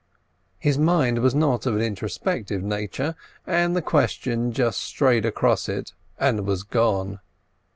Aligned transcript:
His 0.57 0.79
mind 0.79 1.19
was 1.19 1.35
not 1.35 1.67
of 1.67 1.75
an 1.75 1.81
introspective 1.83 2.63
nature, 2.63 3.13
and 3.45 3.75
the 3.75 3.83
question 3.83 4.51
just 4.51 4.79
strayed 4.79 5.27
across 5.27 5.69
it 5.69 5.93
and 6.17 6.47
was 6.47 6.63
gone. 6.63 7.19